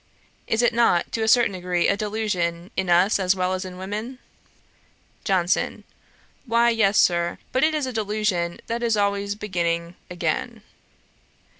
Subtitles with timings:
[0.47, 3.77] Is it not, to a certain degree, a delusion in us as well as in
[3.77, 4.17] women?'
[5.25, 5.83] JOHNSON.
[6.47, 10.63] 'Why yes, Sir; but it is a delusion that is always beginning again.'